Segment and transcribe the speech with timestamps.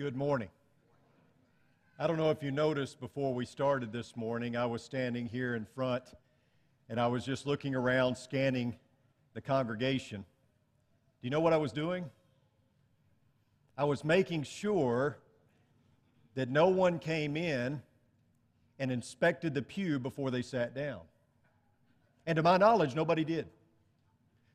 [0.00, 0.48] Good morning.
[1.98, 5.54] I don't know if you noticed before we started this morning, I was standing here
[5.54, 6.04] in front
[6.88, 8.76] and I was just looking around, scanning
[9.34, 10.20] the congregation.
[10.20, 12.08] Do you know what I was doing?
[13.76, 15.18] I was making sure
[16.34, 17.82] that no one came in
[18.78, 21.00] and inspected the pew before they sat down.
[22.26, 23.48] And to my knowledge, nobody did.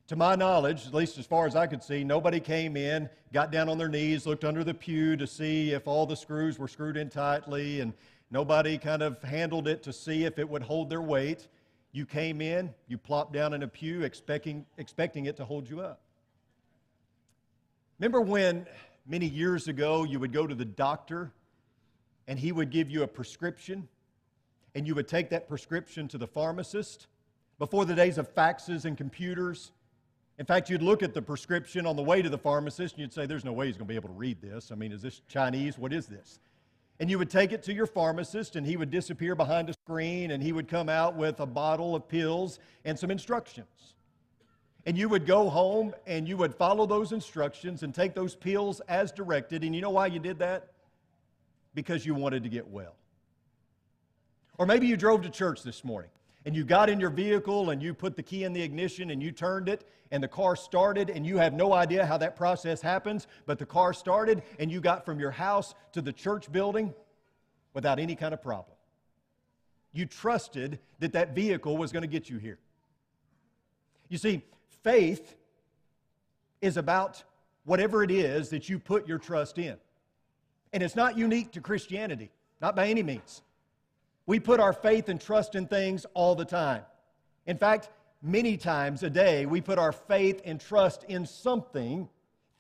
[0.07, 3.51] To my knowledge, at least as far as I could see, nobody came in, got
[3.51, 6.67] down on their knees, looked under the pew to see if all the screws were
[6.67, 7.91] screwed in tightly, and
[8.29, 11.47] nobody kind of handled it to see if it would hold their weight.
[11.91, 15.81] You came in, you plopped down in a pew expecting, expecting it to hold you
[15.81, 16.01] up.
[17.97, 18.67] Remember when
[19.07, 21.31] many years ago you would go to the doctor
[22.27, 23.87] and he would give you a prescription
[24.75, 27.07] and you would take that prescription to the pharmacist?
[27.57, 29.71] Before the days of faxes and computers,
[30.37, 33.13] in fact, you'd look at the prescription on the way to the pharmacist and you'd
[33.13, 34.71] say, There's no way he's going to be able to read this.
[34.71, 35.77] I mean, is this Chinese?
[35.77, 36.39] What is this?
[36.99, 40.31] And you would take it to your pharmacist and he would disappear behind a screen
[40.31, 43.95] and he would come out with a bottle of pills and some instructions.
[44.85, 48.81] And you would go home and you would follow those instructions and take those pills
[48.87, 49.63] as directed.
[49.63, 50.71] And you know why you did that?
[51.73, 52.95] Because you wanted to get well.
[54.57, 56.11] Or maybe you drove to church this morning
[56.45, 59.21] and you got in your vehicle and you put the key in the ignition and
[59.21, 62.81] you turned it and the car started and you have no idea how that process
[62.81, 66.93] happens, but the car started and you got from your house to the church building
[67.73, 68.77] without any kind of problem.
[69.91, 72.59] You trusted that that vehicle was going to get you here.
[74.09, 74.43] You see,
[74.83, 75.35] faith
[76.61, 77.23] is about
[77.63, 79.77] whatever it is that you put your trust in.
[80.73, 82.29] And it's not unique to Christianity,
[82.61, 83.41] not by any means.
[84.25, 86.81] We put our faith and trust in things all the time.
[87.45, 87.89] In fact,
[88.21, 92.09] many times a day, we put our faith and trust in something,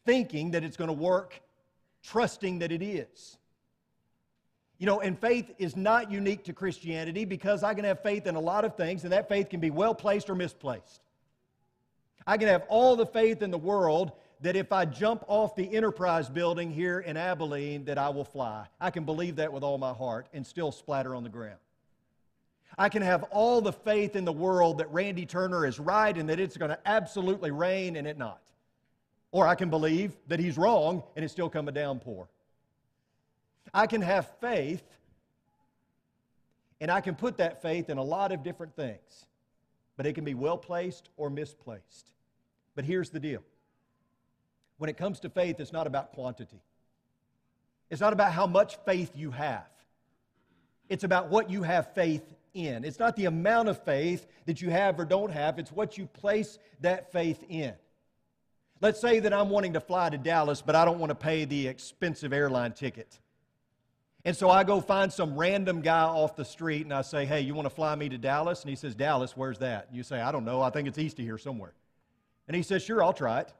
[0.05, 1.41] thinking that it's going to work,
[2.03, 3.37] trusting that it is.
[4.77, 8.35] You know, and faith is not unique to Christianity because I can have faith in
[8.35, 11.01] a lot of things, and that faith can be well placed or misplaced.
[12.27, 15.73] I can have all the faith in the world that if I jump off the
[15.75, 18.65] Enterprise building here in Abilene, that I will fly.
[18.81, 21.59] I can believe that with all my heart and still splatter on the ground.
[22.77, 26.29] I can have all the faith in the world that Randy Turner is right and
[26.29, 28.41] that it's going to absolutely rain and it not.
[29.31, 32.27] Or I can believe that he's wrong and it's still come a downpour.
[33.73, 34.83] I can have faith
[36.81, 39.25] and I can put that faith in a lot of different things,
[39.95, 42.11] but it can be well placed or misplaced.
[42.75, 43.41] But here's the deal
[44.77, 46.61] when it comes to faith, it's not about quantity.
[47.89, 49.67] It's not about how much faith you have.
[50.89, 52.23] It's about what you have faith
[52.55, 52.83] in.
[52.83, 56.07] It's not the amount of faith that you have or don't have, it's what you
[56.07, 57.73] place that faith in.
[58.81, 61.45] Let's say that I'm wanting to fly to Dallas, but I don't want to pay
[61.45, 63.19] the expensive airline ticket.
[64.25, 67.41] And so I go find some random guy off the street and I say, Hey,
[67.41, 68.61] you want to fly me to Dallas?
[68.61, 69.87] And he says, Dallas, where's that?
[69.87, 70.61] And you say, I don't know.
[70.61, 71.73] I think it's east of here somewhere.
[72.47, 73.53] And he says, Sure, I'll try it.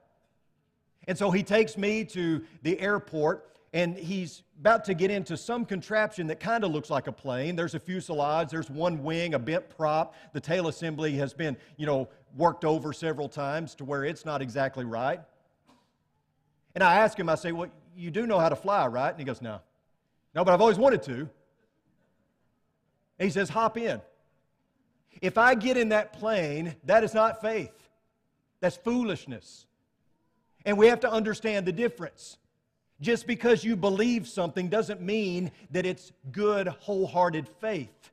[1.07, 5.65] And so he takes me to the airport and he's about to get into some
[5.65, 7.57] contraption that kind of looks like a plane.
[7.57, 10.15] There's a fuselage, there's one wing, a bent prop.
[10.31, 14.41] The tail assembly has been, you know, worked over several times to where it's not
[14.41, 15.19] exactly right.
[16.73, 19.09] And I ask him, I say, Well, you do know how to fly, right?
[19.09, 19.59] And he goes, No.
[20.33, 21.29] No, but I've always wanted to.
[23.19, 23.99] And he says, Hop in.
[25.21, 27.73] If I get in that plane, that is not faith,
[28.61, 29.65] that's foolishness.
[30.65, 32.37] And we have to understand the difference.
[33.01, 38.11] Just because you believe something doesn't mean that it's good, wholehearted faith.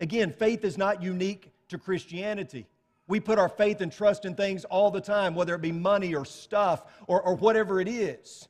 [0.00, 2.66] Again, faith is not unique to Christianity.
[3.08, 6.14] We put our faith and trust in things all the time, whether it be money
[6.14, 8.48] or stuff or, or whatever it is.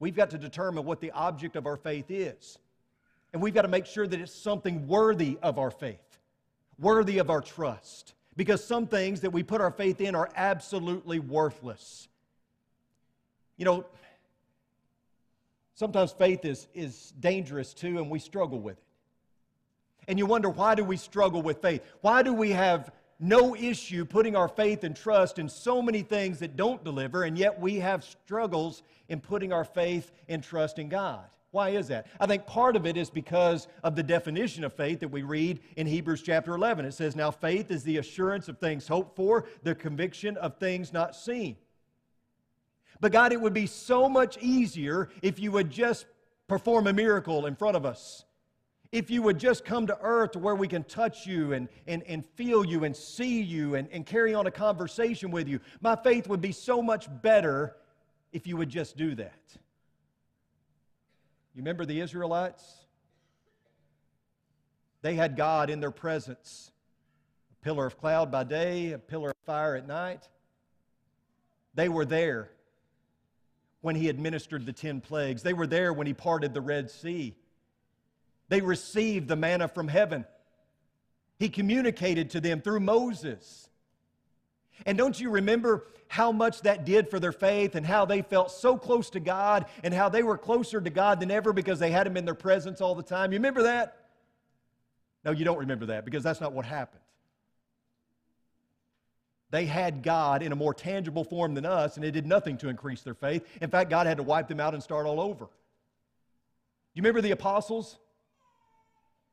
[0.00, 2.58] We've got to determine what the object of our faith is.
[3.32, 6.18] And we've got to make sure that it's something worthy of our faith,
[6.78, 11.18] worthy of our trust because some things that we put our faith in are absolutely
[11.18, 12.08] worthless.
[13.56, 13.84] You know,
[15.78, 18.84] sometimes faith is, is dangerous too, and we struggle with it.
[20.08, 21.82] And you wonder, why do we struggle with faith?
[22.00, 22.90] Why do we have
[23.20, 27.38] no issue putting our faith and trust in so many things that don't deliver, and
[27.38, 31.24] yet we have struggles in putting our faith and trust in God?
[31.52, 32.08] Why is that?
[32.18, 35.60] I think part of it is because of the definition of faith that we read
[35.76, 36.86] in Hebrews chapter 11.
[36.86, 40.92] It says, Now faith is the assurance of things hoped for, the conviction of things
[40.92, 41.56] not seen.
[43.00, 46.06] But God, it would be so much easier if you would just
[46.48, 48.24] perform a miracle in front of us.
[48.90, 52.24] If you would just come to earth where we can touch you and, and, and
[52.24, 56.26] feel you and see you and, and carry on a conversation with you, my faith
[56.26, 57.76] would be so much better
[58.32, 59.42] if you would just do that.
[61.54, 62.64] You remember the Israelites?
[65.02, 66.72] They had God in their presence
[67.52, 70.28] a pillar of cloud by day, a pillar of fire at night.
[71.74, 72.50] They were there
[73.80, 77.34] when he administered the ten plagues, they were there when he parted the Red Sea.
[78.48, 80.24] They received the manna from heaven.
[81.38, 83.68] He communicated to them through Moses.
[84.86, 88.50] And don't you remember how much that did for their faith and how they felt
[88.50, 91.90] so close to God and how they were closer to God than ever because they
[91.90, 93.32] had Him in their presence all the time?
[93.32, 93.96] You remember that?
[95.24, 97.02] No, you don't remember that because that's not what happened.
[99.50, 102.68] They had God in a more tangible form than us, and it did nothing to
[102.68, 103.46] increase their faith.
[103.62, 105.48] In fact, God had to wipe them out and start all over.
[106.94, 107.96] You remember the apostles?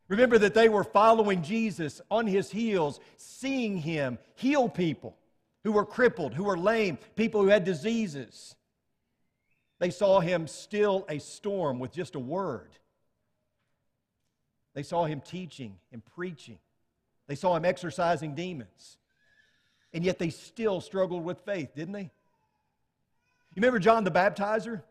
[0.07, 5.17] Remember that they were following Jesus on his heels, seeing him heal people
[5.63, 8.56] who were crippled, who were lame, people who had diseases.
[9.79, 12.69] They saw him still a storm with just a word.
[14.75, 16.59] They saw him teaching and preaching.
[17.27, 18.97] They saw him exorcising demons.
[19.95, 22.01] And yet they still struggled with faith, didn't they?
[22.01, 24.81] You remember John the Baptizer?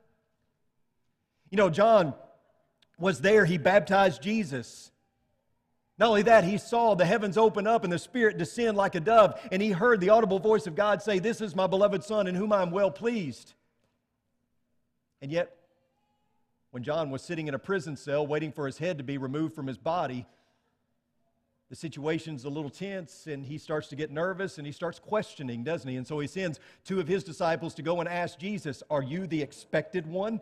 [1.50, 2.14] You know, John
[2.98, 4.90] was there, he baptized Jesus.
[5.98, 9.00] Not only that, he saw the heavens open up and the Spirit descend like a
[9.00, 12.26] dove, and he heard the audible voice of God say, This is my beloved Son
[12.26, 13.52] in whom I am well pleased.
[15.20, 15.54] And yet,
[16.70, 19.54] when John was sitting in a prison cell waiting for his head to be removed
[19.54, 20.24] from his body,
[21.74, 25.64] the situation's a little tense and he starts to get nervous and he starts questioning,
[25.64, 25.96] doesn't he?
[25.96, 29.26] And so he sends two of his disciples to go and ask Jesus, Are you
[29.26, 30.40] the expected one?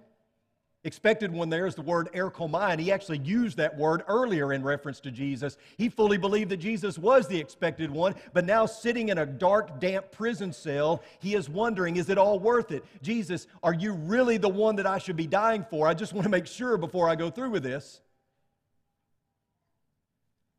[0.84, 4.62] Expected one there is the word erchomai, and he actually used that word earlier in
[4.62, 5.56] reference to Jesus.
[5.78, 9.80] He fully believed that Jesus was the expected one, but now sitting in a dark,
[9.80, 12.84] damp prison cell, he is wondering, is it all worth it?
[13.00, 15.86] Jesus, are you really the one that I should be dying for?
[15.86, 18.02] I just want to make sure before I go through with this.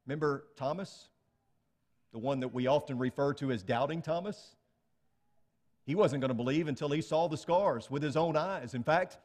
[0.06, 1.10] Remember Thomas?
[2.12, 4.56] The one that we often refer to as doubting Thomas?
[5.86, 8.74] He wasn't going to believe until he saw the scars with his own eyes.
[8.74, 9.18] In fact,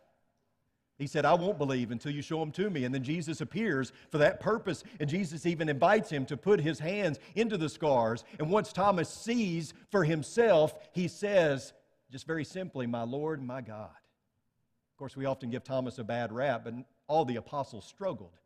[0.98, 2.84] he said, I won't believe until you show them to me.
[2.84, 4.82] And then Jesus appears for that purpose.
[4.98, 8.24] And Jesus even invites him to put his hands into the scars.
[8.40, 11.72] And once Thomas sees for himself, he says,
[12.10, 13.90] just very simply, My Lord my God.
[13.90, 16.74] Of course, we often give Thomas a bad rap, but
[17.06, 18.36] all the apostles struggled,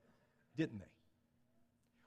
[0.54, 0.91] didn't they?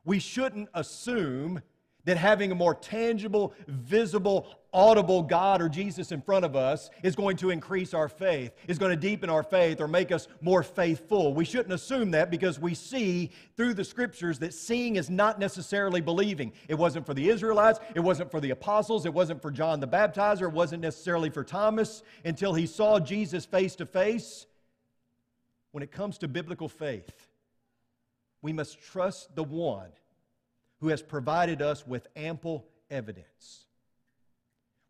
[0.06, 1.62] We shouldn't assume
[2.06, 7.16] that having a more tangible, visible, audible God or Jesus in front of us is
[7.16, 10.62] going to increase our faith, is going to deepen our faith, or make us more
[10.62, 11.34] faithful.
[11.34, 16.02] We shouldn't assume that because we see through the scriptures that seeing is not necessarily
[16.02, 16.54] believing.
[16.68, 19.88] It wasn't for the Israelites, it wasn't for the apostles, it wasn't for John the
[19.88, 24.46] Baptizer, it wasn't necessarily for Thomas until he saw Jesus face to face.
[25.72, 27.28] When it comes to biblical faith,
[28.46, 29.90] we must trust the one
[30.80, 33.66] who has provided us with ample evidence.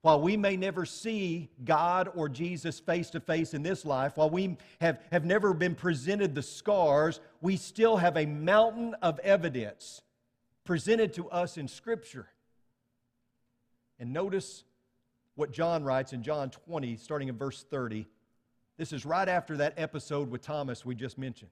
[0.01, 4.29] While we may never see God or Jesus face to face in this life, while
[4.29, 10.01] we have, have never been presented the scars, we still have a mountain of evidence
[10.65, 12.27] presented to us in Scripture.
[13.99, 14.65] And notice
[15.35, 18.05] what John writes in John 20, starting in verse 30.
[18.75, 21.51] This is right after that episode with Thomas we just mentioned.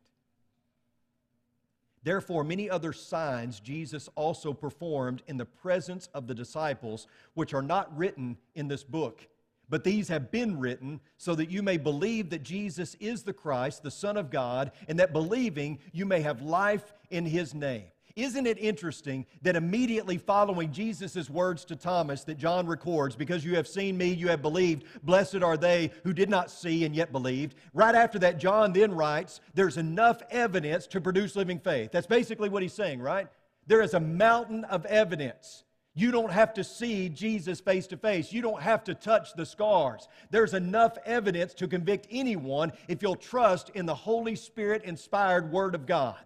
[2.04, 7.62] Therefore, many other signs Jesus also performed in the presence of the disciples, which are
[7.62, 9.28] not written in this book.
[9.70, 13.82] But these have been written so that you may believe that Jesus is the Christ,
[13.82, 17.86] the Son of God, and that believing you may have life in his name.
[18.16, 23.56] Isn't it interesting that immediately following Jesus' words to Thomas that John records, because you
[23.56, 27.12] have seen me, you have believed, blessed are they who did not see and yet
[27.12, 27.56] believed.
[27.74, 31.92] Right after that, John then writes, there's enough evidence to produce living faith.
[31.92, 33.28] That's basically what he's saying, right?
[33.66, 35.64] There is a mountain of evidence.
[35.96, 38.32] You don't have to see Jesus face to face.
[38.32, 40.08] You don't have to touch the scars.
[40.30, 45.74] There's enough evidence to convict anyone if you'll trust in the Holy Spirit inspired Word
[45.74, 46.18] of God.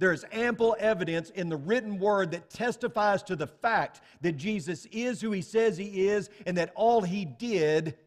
[0.00, 4.86] There is ample evidence in the written word that testifies to the fact that Jesus
[4.90, 7.98] is who he says he is and that all he did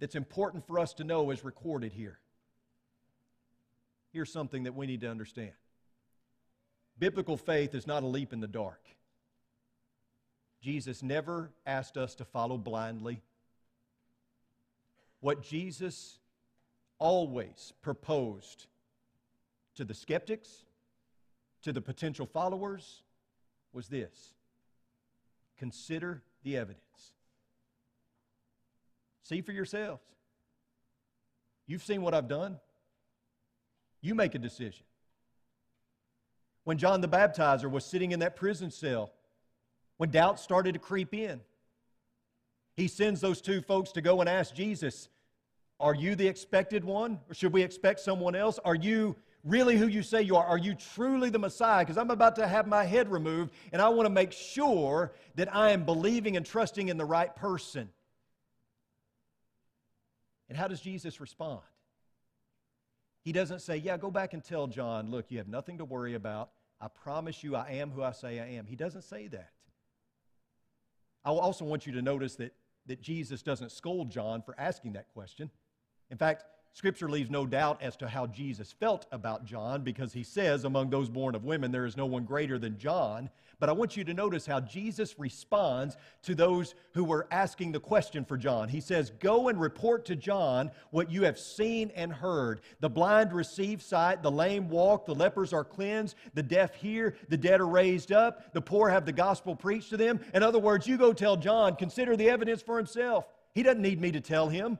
[0.00, 2.18] that's important for us to know is recorded here.
[4.12, 5.52] Here's something that we need to understand
[6.98, 8.80] biblical faith is not a leap in the dark.
[10.60, 13.22] Jesus never asked us to follow blindly.
[15.20, 16.18] What Jesus
[16.98, 18.66] always proposed
[19.76, 20.64] to the skeptics,
[21.62, 23.02] to the potential followers
[23.72, 24.34] was this
[25.56, 27.12] consider the evidence.
[29.22, 30.02] See for yourselves.
[31.66, 32.58] You've seen what I've done.
[34.00, 34.84] You make a decision.
[36.64, 39.12] When John the Baptizer was sitting in that prison cell,
[39.96, 41.40] when doubt started to creep in,
[42.76, 45.08] he sends those two folks to go and ask Jesus,
[45.80, 47.18] Are you the expected one?
[47.28, 48.58] Or should we expect someone else?
[48.64, 50.44] Are you really who you say you are?
[50.44, 51.84] Are you truly the Messiah?
[51.84, 55.54] Because I'm about to have my head removed, and I want to make sure that
[55.54, 57.88] I am believing and trusting in the right person.
[60.48, 61.60] And how does Jesus respond?
[63.22, 66.14] He doesn't say, Yeah, go back and tell John, look, you have nothing to worry
[66.14, 66.50] about.
[66.80, 68.66] I promise you, I am who I say I am.
[68.66, 69.50] He doesn't say that.
[71.24, 72.54] I also want you to notice that,
[72.86, 75.50] that Jesus doesn't scold John for asking that question.
[76.10, 80.22] In fact, Scripture leaves no doubt as to how Jesus felt about John because he
[80.22, 83.30] says, Among those born of women, there is no one greater than John.
[83.60, 87.80] But I want you to notice how Jesus responds to those who were asking the
[87.80, 88.68] question for John.
[88.68, 92.60] He says, Go and report to John what you have seen and heard.
[92.78, 97.36] The blind receive sight, the lame walk, the lepers are cleansed, the deaf hear, the
[97.36, 100.20] dead are raised up, the poor have the gospel preached to them.
[100.32, 103.26] In other words, you go tell John, consider the evidence for himself.
[103.54, 104.78] He doesn't need me to tell him.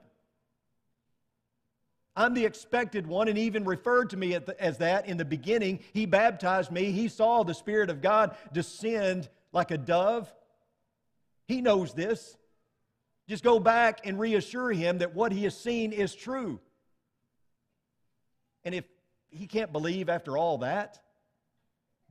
[2.15, 5.79] I'm the expected one, and even referred to me as that in the beginning.
[5.93, 6.91] He baptized me.
[6.91, 10.31] He saw the Spirit of God descend like a dove.
[11.47, 12.35] He knows this.
[13.27, 16.59] Just go back and reassure him that what he has seen is true.
[18.65, 18.85] And if
[19.29, 20.99] he can't believe after all that,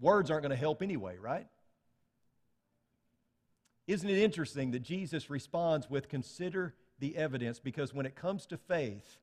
[0.01, 1.47] words aren't going to help anyway, right?
[3.87, 8.57] Isn't it interesting that Jesus responds with consider the evidence because when it comes to
[8.57, 9.19] faith,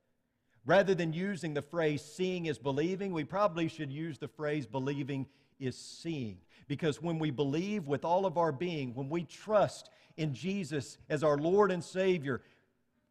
[0.65, 5.27] Rather than using the phrase seeing is believing, we probably should use the phrase believing
[5.59, 6.37] is seeing.
[6.67, 11.23] Because when we believe with all of our being, when we trust in Jesus as
[11.23, 12.41] our Lord and Savior,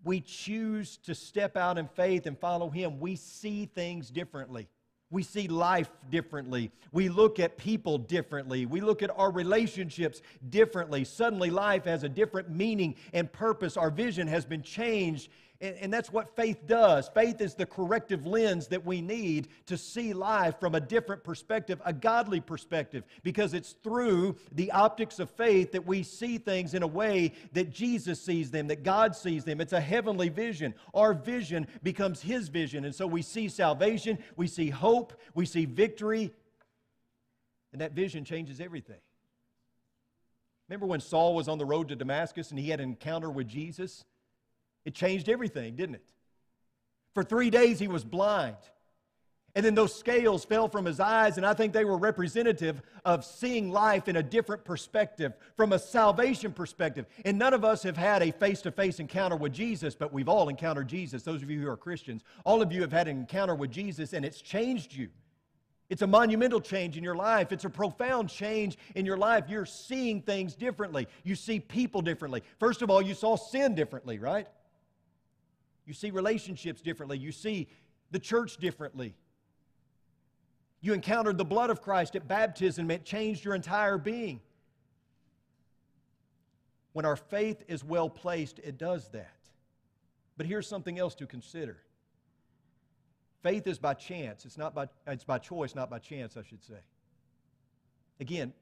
[0.02, 2.98] we choose to step out in faith and follow Him.
[2.98, 4.68] We see things differently.
[5.10, 6.72] We see life differently.
[6.90, 8.66] We look at people differently.
[8.66, 10.20] We look at our relationships
[10.50, 11.04] differently.
[11.04, 13.76] Suddenly, life has a different meaning and purpose.
[13.76, 15.30] Our vision has been changed
[15.64, 17.08] and, and that's what faith does.
[17.08, 21.80] Faith is the corrective lens that we need to see life from a different perspective,
[21.86, 26.82] a godly perspective, because it's through the optics of faith that we see things in
[26.82, 29.60] a way that Jesus sees them, that God sees them.
[29.60, 30.74] It's a heavenly vision.
[30.92, 32.84] Our vision becomes His vision.
[32.84, 36.30] And so we see salvation, we see hope, we see victory,
[37.72, 39.00] and that vision changes everything.
[40.68, 43.48] Remember when Saul was on the road to Damascus and he had an encounter with
[43.48, 44.04] Jesus?
[44.84, 46.04] It changed everything, didn't it?
[47.14, 48.56] For three days, he was blind.
[49.56, 53.24] And then those scales fell from his eyes, and I think they were representative of
[53.24, 57.06] seeing life in a different perspective, from a salvation perspective.
[57.24, 60.28] And none of us have had a face to face encounter with Jesus, but we've
[60.28, 61.22] all encountered Jesus.
[61.22, 64.12] Those of you who are Christians, all of you have had an encounter with Jesus,
[64.12, 65.08] and it's changed you.
[65.88, 67.52] It's a monumental change in your life.
[67.52, 69.44] It's a profound change in your life.
[69.48, 71.06] You're seeing things differently.
[71.22, 72.42] You see people differently.
[72.58, 74.48] First of all, you saw sin differently, right?
[75.86, 77.18] You see relationships differently.
[77.18, 77.68] You see
[78.10, 79.14] the church differently.
[80.80, 84.40] You encountered the blood of Christ at baptism, it changed your entire being.
[86.92, 89.32] When our faith is well placed, it does that.
[90.36, 91.78] But here's something else to consider.
[93.42, 94.44] Faith is by chance.
[94.44, 96.80] It's not by it's by choice, not by chance, I should say.
[98.20, 98.52] Again,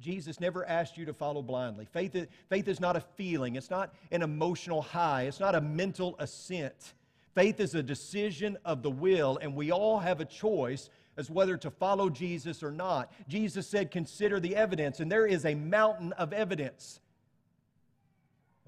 [0.00, 1.86] Jesus never asked you to follow blindly.
[1.86, 5.60] Faith is, faith is not a feeling, it's not an emotional high, it's not a
[5.60, 6.94] mental assent.
[7.34, 11.56] Faith is a decision of the will, and we all have a choice as whether
[11.56, 13.12] to follow Jesus or not.
[13.28, 17.00] Jesus said, Consider the evidence, and there is a mountain of evidence.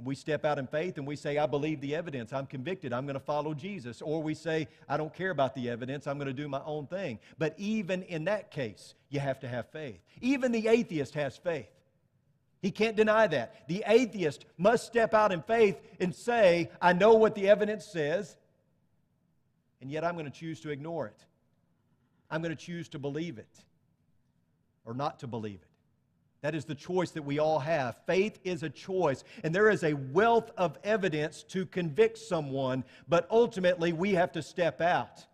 [0.01, 2.33] And we step out in faith and we say, I believe the evidence.
[2.33, 2.91] I'm convicted.
[2.91, 4.01] I'm going to follow Jesus.
[4.01, 6.07] Or we say, I don't care about the evidence.
[6.07, 7.19] I'm going to do my own thing.
[7.37, 10.01] But even in that case, you have to have faith.
[10.23, 11.69] Even the atheist has faith.
[12.63, 13.69] He can't deny that.
[13.69, 18.39] The atheist must step out in faith and say, I know what the evidence says,
[19.83, 21.27] and yet I'm going to choose to ignore it.
[22.31, 23.55] I'm going to choose to believe it
[24.87, 25.70] or not to believe it.
[26.43, 27.97] That is the choice that we all have.
[28.07, 33.27] Faith is a choice, and there is a wealth of evidence to convict someone, but
[33.31, 35.27] ultimately we have to step out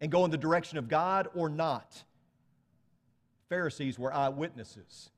[0.00, 2.02] and go in the direction of God or not.
[3.48, 5.10] Pharisees were eyewitnesses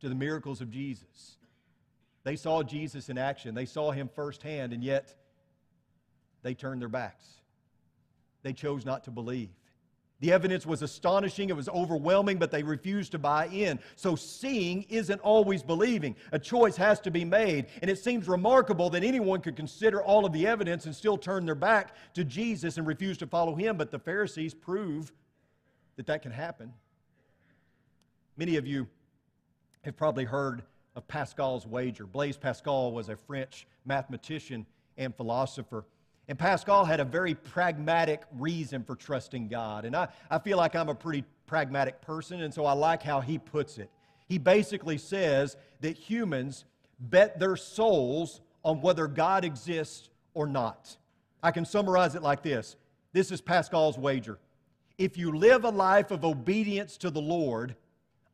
[0.00, 1.36] to the miracles of Jesus.
[2.24, 5.14] They saw Jesus in action, they saw him firsthand, and yet
[6.42, 7.24] they turned their backs.
[8.42, 9.50] They chose not to believe.
[10.22, 13.80] The evidence was astonishing, it was overwhelming, but they refused to buy in.
[13.96, 16.14] So, seeing isn't always believing.
[16.30, 17.66] A choice has to be made.
[17.82, 21.44] And it seems remarkable that anyone could consider all of the evidence and still turn
[21.44, 23.76] their back to Jesus and refuse to follow him.
[23.76, 25.10] But the Pharisees prove
[25.96, 26.72] that that can happen.
[28.36, 28.86] Many of you
[29.82, 30.62] have probably heard
[30.94, 32.06] of Pascal's wager.
[32.06, 35.84] Blaise Pascal was a French mathematician and philosopher.
[36.28, 39.84] And Pascal had a very pragmatic reason for trusting God.
[39.84, 43.20] And I, I feel like I'm a pretty pragmatic person, and so I like how
[43.20, 43.90] he puts it.
[44.28, 46.64] He basically says that humans
[46.98, 50.96] bet their souls on whether God exists or not.
[51.42, 52.76] I can summarize it like this
[53.12, 54.38] this is Pascal's wager.
[54.96, 57.76] If you live a life of obedience to the Lord,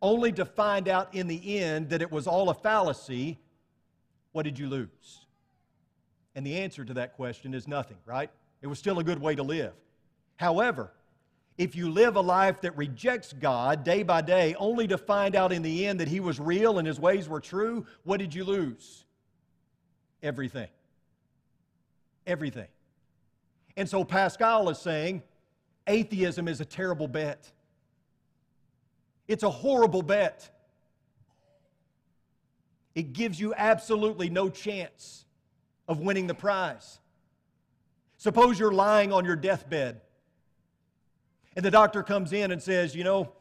[0.00, 3.38] only to find out in the end that it was all a fallacy,
[4.32, 5.26] what did you lose?
[6.38, 8.30] And the answer to that question is nothing, right?
[8.62, 9.72] It was still a good way to live.
[10.36, 10.92] However,
[11.56, 15.50] if you live a life that rejects God day by day, only to find out
[15.50, 18.44] in the end that He was real and His ways were true, what did you
[18.44, 19.04] lose?
[20.22, 20.68] Everything.
[22.24, 22.68] Everything.
[23.76, 25.24] And so Pascal is saying
[25.88, 27.50] atheism is a terrible bet.
[29.26, 30.48] It's a horrible bet.
[32.94, 35.24] It gives you absolutely no chance
[35.88, 37.00] of winning the prize.
[38.18, 40.00] Suppose you're lying on your deathbed
[41.58, 43.32] and the doctor comes in and says, You know,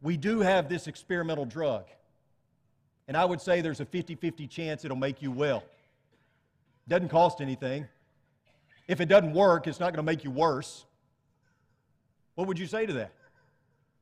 [0.00, 1.84] we do have this experimental drug.
[3.06, 5.62] And I would say there's a 50 50 chance it'll make you well.
[6.88, 7.86] Doesn't cost anything.
[8.86, 10.86] If it doesn't work, it's not going to make you worse.
[12.36, 13.12] What would you say to that?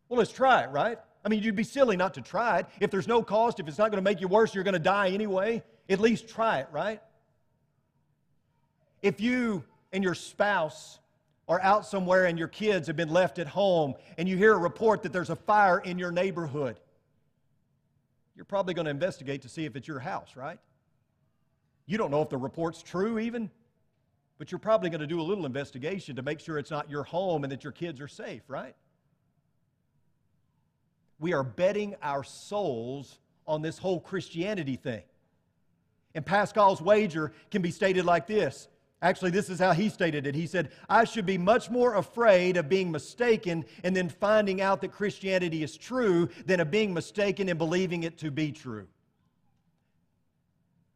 [0.09, 0.99] Well, let's try it, right?
[1.25, 2.67] I mean, you'd be silly not to try it.
[2.79, 4.79] If there's no cost, if it's not going to make you worse, you're going to
[4.79, 5.65] die anyway.
[5.89, 7.01] At least try it, right?
[9.07, 10.99] If you and your spouse
[11.49, 14.59] are out somewhere and your kids have been left at home and you hear a
[14.59, 16.81] report that there's a fire in your neighborhood,
[18.35, 20.59] you're probably going to investigate to see if it's your house, right?
[21.87, 23.51] You don't know if the report's true even,
[24.39, 27.05] but you're probably going to do a little investigation to make sure it's not your
[27.05, 28.75] home and that your kids are safe, right?
[31.19, 35.03] we are betting our souls on this whole Christianity thing.
[36.15, 38.69] And Pascal's wager can be stated like this.
[39.03, 40.35] Actually, this is how he stated it.
[40.35, 44.81] He said, I should be much more afraid of being mistaken and then finding out
[44.81, 48.87] that Christianity is true than of being mistaken and believing it to be true.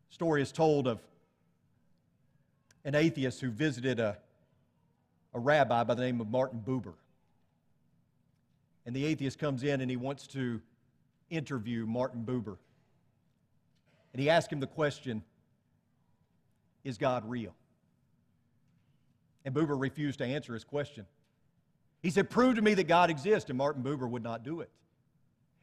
[0.09, 0.99] Story is told of
[2.85, 4.17] an atheist who visited a,
[5.35, 6.95] a rabbi by the name of Martin Buber.
[8.87, 10.61] And the atheist comes in and he wants to
[11.29, 12.57] interview Martin Buber.
[14.15, 15.23] And he asks him the question
[16.83, 17.55] Is God real?
[19.45, 21.07] And Buber refused to answer his question.
[22.03, 23.51] He said, Prove to me that God exists.
[23.51, 24.71] And Martin Buber would not do it.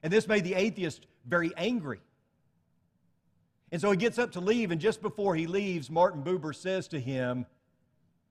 [0.03, 1.99] And this made the atheist very angry.
[3.71, 6.87] And so he gets up to leave, and just before he leaves, Martin Buber says
[6.89, 7.45] to him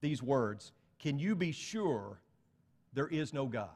[0.01, 2.21] these words Can you be sure
[2.95, 3.69] there is no God?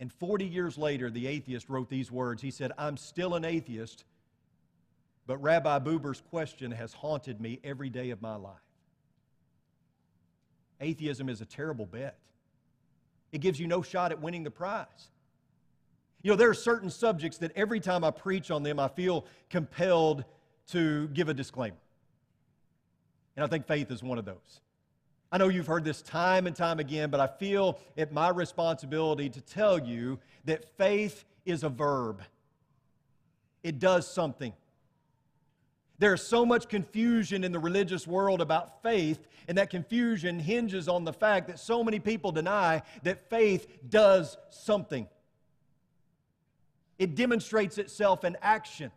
[0.00, 2.40] And 40 years later, the atheist wrote these words.
[2.40, 4.04] He said, I'm still an atheist,
[5.26, 8.67] but Rabbi Buber's question has haunted me every day of my life.
[10.80, 12.16] Atheism is a terrible bet.
[13.32, 15.10] It gives you no shot at winning the prize.
[16.22, 19.24] You know, there are certain subjects that every time I preach on them, I feel
[19.50, 20.24] compelled
[20.68, 21.76] to give a disclaimer.
[23.36, 24.60] And I think faith is one of those.
[25.30, 29.28] I know you've heard this time and time again, but I feel it my responsibility
[29.28, 32.22] to tell you that faith is a verb.
[33.62, 34.52] It does something.
[35.98, 41.04] There's so much confusion in the religious world about faith, and that confusion hinges on
[41.04, 45.08] the fact that so many people deny that faith does something.
[46.98, 48.90] It demonstrates itself in action.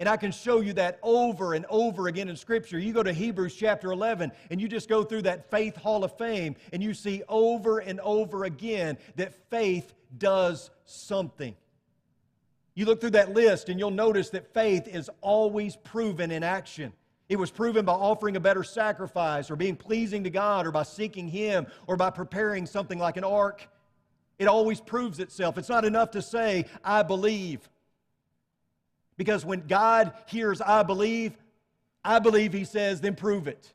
[0.00, 2.78] And I can show you that over and over again in Scripture.
[2.78, 6.16] You go to Hebrews chapter 11 and you just go through that faith hall of
[6.16, 11.56] fame and you see over and over again that faith does something.
[12.78, 16.92] You look through that list and you'll notice that faith is always proven in action.
[17.28, 20.84] It was proven by offering a better sacrifice or being pleasing to God or by
[20.84, 23.68] seeking Him or by preparing something like an ark.
[24.38, 25.58] It always proves itself.
[25.58, 27.68] It's not enough to say, I believe.
[29.16, 31.36] Because when God hears, I believe,
[32.04, 33.74] I believe, he says, then prove it.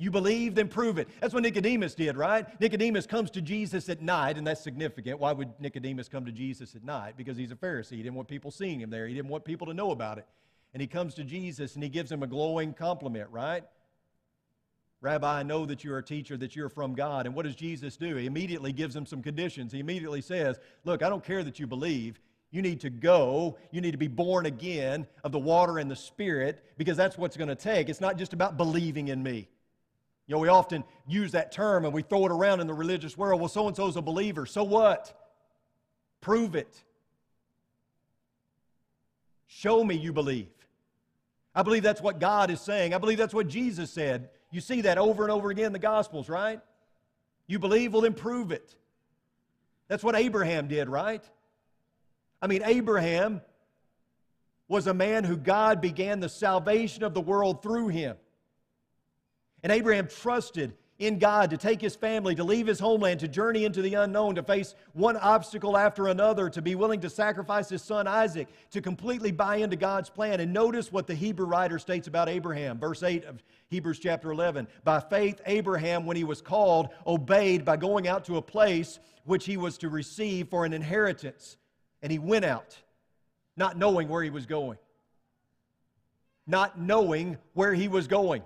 [0.00, 1.08] You believe, then prove it.
[1.20, 2.58] That's what Nicodemus did, right?
[2.58, 5.20] Nicodemus comes to Jesus at night, and that's significant.
[5.20, 7.18] Why would Nicodemus come to Jesus at night?
[7.18, 7.96] Because he's a Pharisee.
[7.96, 10.26] He didn't want people seeing him there, he didn't want people to know about it.
[10.72, 13.62] And he comes to Jesus and he gives him a glowing compliment, right?
[15.02, 17.26] Rabbi, I know that you're a teacher, that you're from God.
[17.26, 18.16] And what does Jesus do?
[18.16, 19.70] He immediately gives him some conditions.
[19.70, 22.18] He immediately says, Look, I don't care that you believe.
[22.50, 23.58] You need to go.
[23.70, 27.36] You need to be born again of the water and the Spirit because that's what's
[27.36, 27.90] going to take.
[27.90, 29.48] It's not just about believing in me.
[30.30, 33.18] You know, we often use that term and we throw it around in the religious
[33.18, 33.40] world.
[33.40, 34.46] Well, so and so's a believer.
[34.46, 35.12] So what?
[36.20, 36.84] Prove it.
[39.48, 40.46] Show me you believe.
[41.52, 42.94] I believe that's what God is saying.
[42.94, 44.30] I believe that's what Jesus said.
[44.52, 46.60] You see that over and over again in the Gospels, right?
[47.48, 48.76] You believe, well, then prove it.
[49.88, 51.28] That's what Abraham did, right?
[52.40, 53.40] I mean, Abraham
[54.68, 58.16] was a man who God began the salvation of the world through him.
[59.62, 63.64] And Abraham trusted in God to take his family, to leave his homeland, to journey
[63.64, 67.82] into the unknown, to face one obstacle after another, to be willing to sacrifice his
[67.82, 70.40] son Isaac, to completely buy into God's plan.
[70.40, 72.78] And notice what the Hebrew writer states about Abraham.
[72.78, 74.68] Verse 8 of Hebrews chapter 11.
[74.84, 79.46] By faith, Abraham, when he was called, obeyed by going out to a place which
[79.46, 81.56] he was to receive for an inheritance.
[82.02, 82.76] And he went out,
[83.56, 84.76] not knowing where he was going.
[86.46, 88.42] Not knowing where he was going.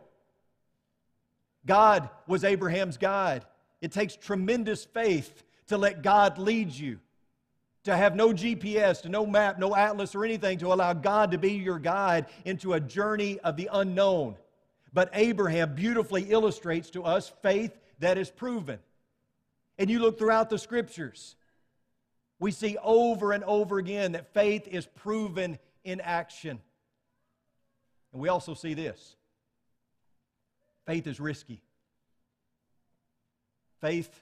[1.66, 3.44] God was Abraham's guide.
[3.80, 7.00] It takes tremendous faith to let God lead you,
[7.84, 11.38] to have no GPS, to no map, no atlas or anything, to allow God to
[11.38, 14.36] be your guide into a journey of the unknown.
[14.92, 18.78] But Abraham beautifully illustrates to us faith that is proven.
[19.78, 21.34] And you look throughout the scriptures,
[22.38, 26.60] we see over and over again that faith is proven in action.
[28.12, 29.16] And we also see this
[30.86, 31.62] Faith is risky.
[33.80, 34.20] Faith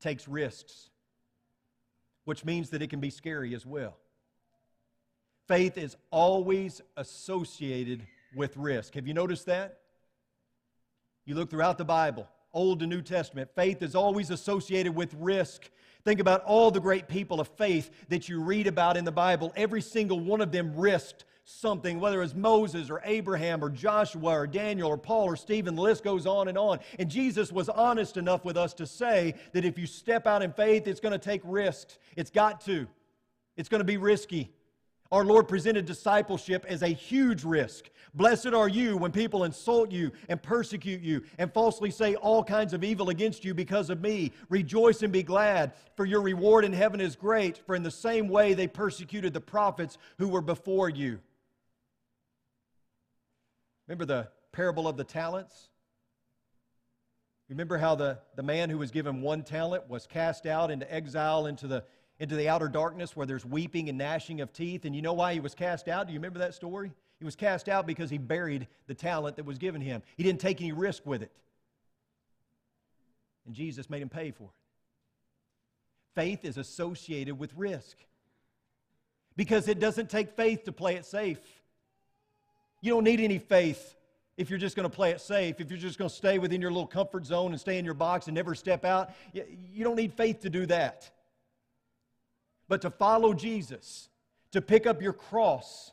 [0.00, 0.90] takes risks,
[2.24, 3.96] which means that it can be scary as well.
[5.46, 8.94] Faith is always associated with risk.
[8.94, 9.78] Have you noticed that?
[11.24, 15.70] You look throughout the Bible, Old and New Testament, faith is always associated with risk.
[16.04, 19.52] Think about all the great people of faith that you read about in the Bible.
[19.56, 24.32] Every single one of them risked something, whether it was Moses or Abraham or Joshua
[24.32, 26.78] or Daniel or Paul or Stephen, the list goes on and on.
[26.98, 30.52] And Jesus was honest enough with us to say that if you step out in
[30.52, 31.98] faith, it's going to take risks.
[32.16, 32.86] It's got to,
[33.56, 34.52] it's going to be risky.
[35.10, 37.88] Our Lord presented discipleship as a huge risk.
[38.14, 42.74] Blessed are you when people insult you and persecute you and falsely say all kinds
[42.74, 44.32] of evil against you because of me.
[44.50, 48.28] Rejoice and be glad, for your reward in heaven is great, for in the same
[48.28, 51.20] way they persecuted the prophets who were before you.
[53.86, 55.68] Remember the parable of the talents?
[57.48, 61.46] Remember how the, the man who was given one talent was cast out into exile
[61.46, 61.82] into the,
[62.20, 64.84] into the outer darkness where there's weeping and gnashing of teeth?
[64.84, 66.06] And you know why he was cast out?
[66.06, 66.92] Do you remember that story?
[67.18, 70.02] He was cast out because he buried the talent that was given him.
[70.16, 71.32] He didn't take any risk with it.
[73.46, 74.50] And Jesus made him pay for it.
[76.14, 77.96] Faith is associated with risk
[79.36, 81.38] because it doesn't take faith to play it safe.
[82.80, 83.94] You don't need any faith
[84.36, 86.60] if you're just going to play it safe, if you're just going to stay within
[86.60, 89.10] your little comfort zone and stay in your box and never step out.
[89.32, 91.10] You don't need faith to do that.
[92.68, 94.08] But to follow Jesus,
[94.52, 95.92] to pick up your cross,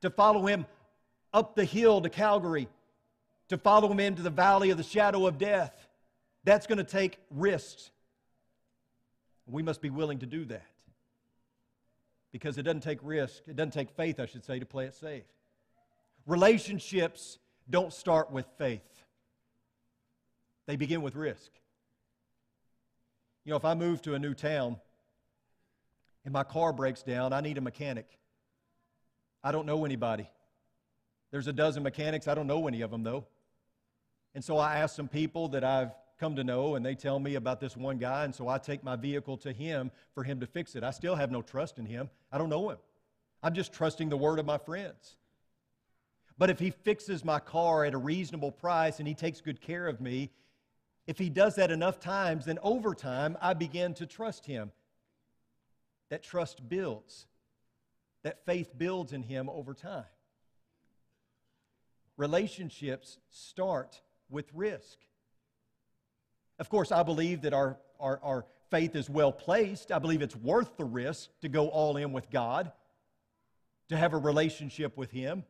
[0.00, 0.66] to follow him
[1.32, 2.68] up the hill to Calvary,
[3.48, 5.86] to follow him into the valley of the shadow of death,
[6.44, 7.90] that's going to take risks.
[9.46, 10.66] We must be willing to do that.
[12.32, 14.94] Because it doesn't take risk, it doesn't take faith, I should say, to play it
[14.94, 15.24] safe.
[16.26, 19.04] Relationships don't start with faith,
[20.66, 21.50] they begin with risk.
[23.44, 24.78] You know, if I move to a new town
[26.24, 28.06] and my car breaks down, I need a mechanic.
[29.42, 30.28] I don't know anybody.
[31.30, 33.26] There's a dozen mechanics, I don't know any of them though.
[34.34, 37.34] And so I ask some people that I've come to know, and they tell me
[37.34, 40.46] about this one guy, and so I take my vehicle to him for him to
[40.46, 40.82] fix it.
[40.82, 42.08] I still have no trust in him.
[42.32, 42.78] I don't know him.
[43.42, 45.16] I'm just trusting the word of my friends.
[46.38, 49.86] But if he fixes my car at a reasonable price and he takes good care
[49.86, 50.30] of me,
[51.06, 54.72] if he does that enough times, then over time I begin to trust him.
[56.14, 57.26] That trust builds,
[58.22, 60.04] that faith builds in him over time.
[62.16, 64.00] Relationships start
[64.30, 64.98] with risk.
[66.60, 69.90] Of course, I believe that our, our, our faith is well placed.
[69.90, 72.70] I believe it's worth the risk to go all in with God,
[73.88, 75.42] to have a relationship with Him.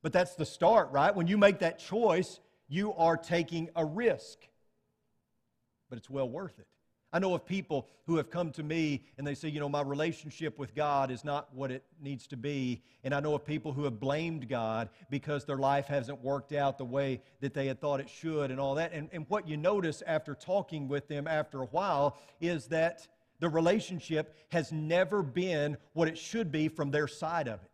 [0.00, 1.12] But that's the start, right?
[1.12, 4.38] When you make that choice, you are taking a risk.
[5.90, 6.68] But it's well worth it.
[7.16, 9.80] I know of people who have come to me and they say, you know, my
[9.80, 12.82] relationship with God is not what it needs to be.
[13.04, 16.76] And I know of people who have blamed God because their life hasn't worked out
[16.76, 18.92] the way that they had thought it should and all that.
[18.92, 23.08] And, and what you notice after talking with them after a while is that
[23.40, 27.70] the relationship has never been what it should be from their side of it.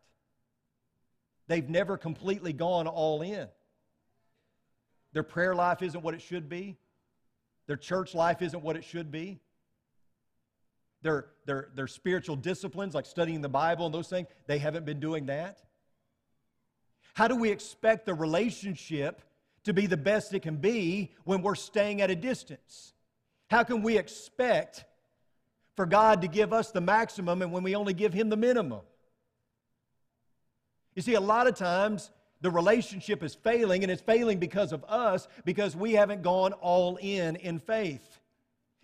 [1.48, 3.48] They've never completely gone all in.
[5.14, 6.76] Their prayer life isn't what it should be.
[7.66, 9.40] Their church life isn't what it should be.
[11.02, 15.00] Their, their, their spiritual disciplines, like studying the Bible and those things, they haven't been
[15.00, 15.58] doing that.
[17.14, 19.22] How do we expect the relationship
[19.64, 22.94] to be the best it can be when we're staying at a distance?
[23.50, 24.84] How can we expect
[25.76, 28.80] for God to give us the maximum and when we only give Him the minimum?
[30.94, 32.10] You see, a lot of times
[32.42, 36.96] the relationship is failing, and it's failing because of us, because we haven't gone all
[36.96, 38.18] in in faith.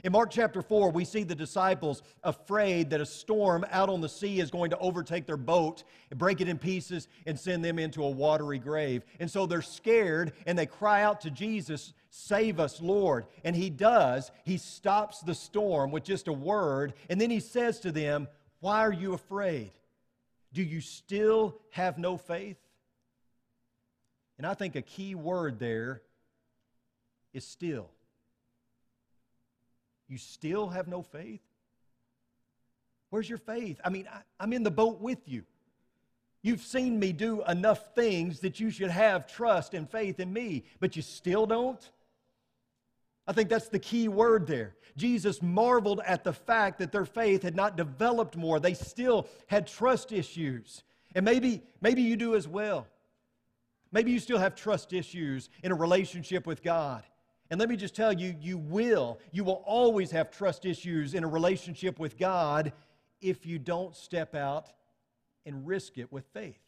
[0.05, 4.09] In Mark chapter 4, we see the disciples afraid that a storm out on the
[4.09, 7.81] sea is going to overtake their boat, and break it in pieces, and send them
[7.81, 9.03] into a watery grave.
[9.19, 13.27] And so they're scared and they cry out to Jesus, Save us, Lord.
[13.43, 14.31] And he does.
[14.45, 18.29] He stops the storm with just a word, and then he says to them,
[18.61, 19.73] Why are you afraid?
[20.53, 22.57] Do you still have no faith?
[24.39, 26.01] And I think a key word there
[27.35, 27.91] is still.
[30.09, 31.43] You still have no faith?
[33.11, 33.81] Where's your faith?
[33.85, 34.09] I mean,
[34.41, 35.45] I, am in the boat with you.
[36.43, 40.65] You've seen me do enough things that you should have trust and faith in me,
[40.79, 41.91] but you still don't?
[43.27, 44.77] I think that's the key word there.
[44.97, 48.61] Jesus marveled at the fact that their faith had not developed more.
[48.61, 50.83] They still had trust issues.
[51.15, 52.87] And maybe, maybe you do as well.
[53.91, 57.05] Maybe you still have trust issues in a relationship with God.
[57.51, 59.19] And let me just tell you, you will.
[59.33, 62.73] You will always have trust issues in a relationship with God
[63.21, 64.69] if you don't step out
[65.47, 66.61] and risk it with faith.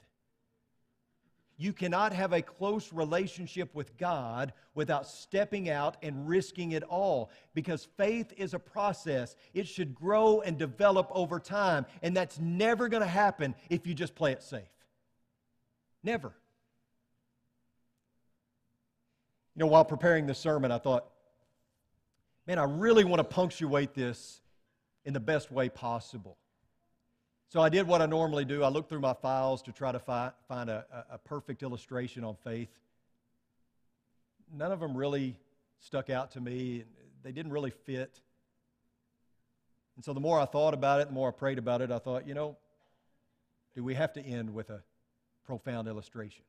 [1.58, 7.30] You cannot have a close relationship with God without stepping out and risking it all
[7.52, 9.36] because faith is a process.
[9.52, 13.92] It should grow and develop over time, and that's never going to happen if you
[13.92, 14.62] just play it safe.
[16.02, 16.32] Never.
[19.54, 21.06] You know, while preparing the sermon, I thought,
[22.46, 24.40] man, I really want to punctuate this
[25.04, 26.36] in the best way possible.
[27.48, 28.62] So I did what I normally do.
[28.62, 32.36] I looked through my files to try to fi- find a, a perfect illustration on
[32.44, 32.68] faith.
[34.52, 35.36] None of them really
[35.80, 36.84] stuck out to me,
[37.22, 38.20] they didn't really fit.
[39.96, 41.98] And so the more I thought about it, the more I prayed about it, I
[41.98, 42.56] thought, you know,
[43.74, 44.82] do we have to end with a
[45.44, 46.44] profound illustration?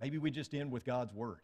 [0.00, 1.40] Maybe we just end with God's Word.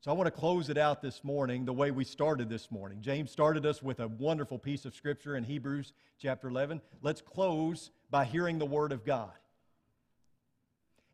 [0.00, 3.00] So I want to close it out this morning the way we started this morning.
[3.00, 6.80] James started us with a wonderful piece of scripture in Hebrews chapter 11.
[7.02, 9.30] Let's close by hearing the Word of God.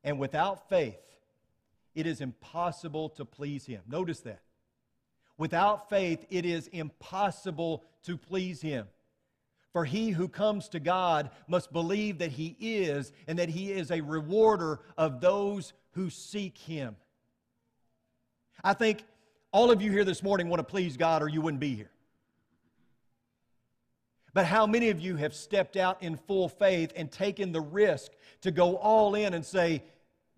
[0.02, 0.98] And without faith,
[1.94, 3.82] it is impossible to please Him.
[3.86, 4.40] Notice that.
[5.36, 8.86] Without faith, it is impossible to please Him.
[9.72, 13.90] For he who comes to God must believe that he is and that he is
[13.90, 16.96] a rewarder of those who seek him.
[18.64, 19.04] I think
[19.52, 21.90] all of you here this morning want to please God or you wouldn't be here.
[24.34, 28.12] But how many of you have stepped out in full faith and taken the risk
[28.42, 29.82] to go all in and say,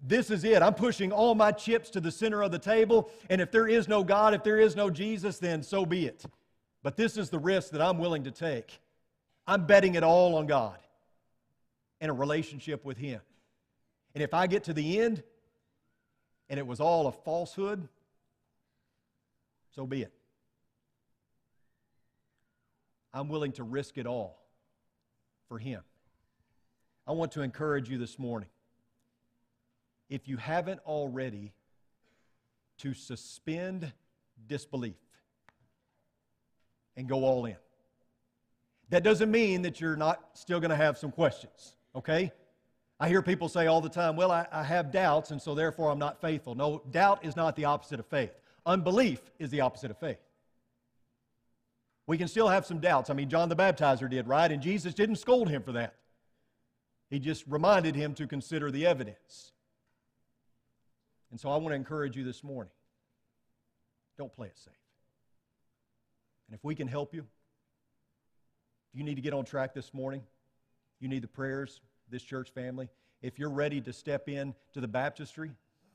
[0.02, 0.62] This is it.
[0.62, 3.10] I'm pushing all my chips to the center of the table.
[3.28, 6.24] And if there is no God, if there is no Jesus, then so be it.
[6.82, 8.80] But this is the risk that I'm willing to take.
[9.50, 10.78] I'm betting it all on God
[12.00, 13.20] and a relationship with Him.
[14.14, 15.24] And if I get to the end
[16.48, 17.88] and it was all a falsehood,
[19.74, 20.12] so be it.
[23.12, 24.40] I'm willing to risk it all
[25.48, 25.80] for Him.
[27.04, 28.50] I want to encourage you this morning.
[30.08, 31.52] If you haven't already,
[32.78, 33.92] to suspend
[34.46, 34.94] disbelief
[36.96, 37.56] and go all in.
[38.90, 42.33] That doesn't mean that you're not still going to have some questions, okay?
[42.98, 45.90] I hear people say all the time, well, I, I, have doubts, and so therefore
[45.90, 46.55] I'm not faithful.
[46.55, 48.33] No, doubt is not the opposite of faith.
[48.66, 50.18] Unbelief is the opposite of faith.
[52.07, 53.09] We can still have some doubts.
[53.09, 54.50] I mean, John the Baptizer did, right?
[54.50, 55.94] And Jesus didn't scold him for that.
[57.09, 59.53] He just reminded him to consider the evidence.
[61.31, 62.72] And so I want to encourage you this morning
[64.18, 64.74] don't play it safe.
[66.48, 67.24] And if we can help you,
[68.92, 70.22] you need to get on track this morning,
[70.98, 72.88] you need the prayers, this church family.
[73.22, 75.50] If you're ready to step in to the baptistry,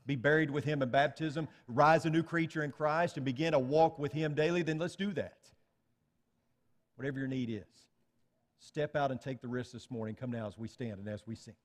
[0.05, 3.60] be buried with Him in baptism, rise a new creature in Christ, and begin a
[3.60, 5.38] walk with Him daily, then let's do that.
[6.95, 7.63] Whatever your need is.
[8.60, 10.15] Step out and take the risk this morning.
[10.15, 11.55] Come now as we stand and as we sing.